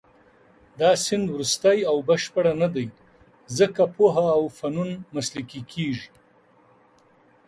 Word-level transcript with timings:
دا 0.79 0.89
سیند 1.05 1.25
وروستۍ 1.31 1.79
او 1.89 1.95
بشپړه 2.07 2.53
نه 2.61 2.67
دی، 2.75 2.87
ځکه 3.57 3.81
پوهه 3.95 4.25
او 4.37 4.43
فنون 4.57 4.89
مسلکي 5.15 5.61
کېږي. 5.71 6.09